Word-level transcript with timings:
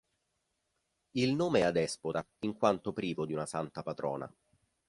Il 1.11 1.35
nome 1.35 1.59
è 1.59 1.61
adespota, 1.61 2.25
in 2.39 2.55
quanto 2.57 2.91
privo 2.91 3.27
di 3.27 3.33
una 3.33 3.45
santa 3.45 3.83
patrona. 3.83 4.33